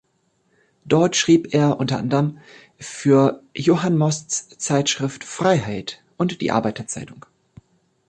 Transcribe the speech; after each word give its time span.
Dort 0.83 1.15
schrieb 1.15 1.53
er, 1.53 1.79
unter 1.79 1.99
anderem, 1.99 2.39
für 2.79 3.43
Johann 3.55 3.99
Mosts 3.99 4.49
Zeitschrift 4.57 5.23
Freiheit 5.23 6.01
und 6.17 6.41
die 6.41 6.49
Arbeiter-Zeitung. 6.49 7.27